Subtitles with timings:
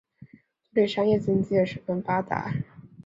[0.73, 2.51] 这里商业经济也十分发达。